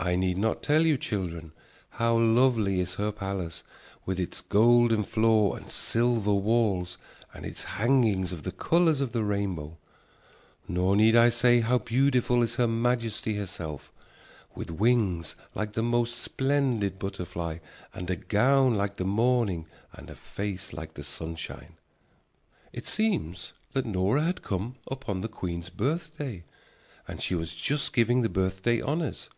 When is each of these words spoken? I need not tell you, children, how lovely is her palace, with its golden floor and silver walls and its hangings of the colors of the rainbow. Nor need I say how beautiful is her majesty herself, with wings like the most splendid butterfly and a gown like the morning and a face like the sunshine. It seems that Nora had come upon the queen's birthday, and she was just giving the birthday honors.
I 0.00 0.14
need 0.14 0.38
not 0.38 0.62
tell 0.62 0.86
you, 0.86 0.96
children, 0.96 1.50
how 1.90 2.16
lovely 2.16 2.78
is 2.78 2.94
her 2.94 3.10
palace, 3.10 3.64
with 4.06 4.20
its 4.20 4.40
golden 4.40 5.02
floor 5.02 5.56
and 5.56 5.68
silver 5.68 6.34
walls 6.34 6.98
and 7.34 7.44
its 7.44 7.64
hangings 7.64 8.30
of 8.30 8.44
the 8.44 8.52
colors 8.52 9.00
of 9.00 9.10
the 9.10 9.24
rainbow. 9.24 9.76
Nor 10.68 10.94
need 10.94 11.16
I 11.16 11.30
say 11.30 11.62
how 11.62 11.78
beautiful 11.78 12.44
is 12.44 12.54
her 12.54 12.68
majesty 12.68 13.34
herself, 13.34 13.90
with 14.54 14.70
wings 14.70 15.34
like 15.52 15.72
the 15.72 15.82
most 15.82 16.16
splendid 16.18 17.00
butterfly 17.00 17.58
and 17.92 18.08
a 18.08 18.14
gown 18.14 18.74
like 18.76 18.98
the 18.98 19.04
morning 19.04 19.66
and 19.92 20.08
a 20.10 20.14
face 20.14 20.72
like 20.72 20.94
the 20.94 21.02
sunshine. 21.02 21.74
It 22.72 22.86
seems 22.86 23.52
that 23.72 23.84
Nora 23.84 24.22
had 24.22 24.42
come 24.42 24.76
upon 24.88 25.22
the 25.22 25.28
queen's 25.28 25.70
birthday, 25.70 26.44
and 27.08 27.20
she 27.20 27.34
was 27.34 27.52
just 27.52 27.92
giving 27.92 28.22
the 28.22 28.28
birthday 28.28 28.80
honors. 28.80 29.28